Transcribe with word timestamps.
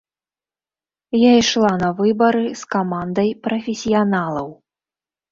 Я 1.29 1.33
ішла 1.41 1.71
на 1.83 1.89
выбары 1.99 2.41
з 2.61 2.71
камандай 2.75 3.29
прафесіяналаў. 3.49 4.49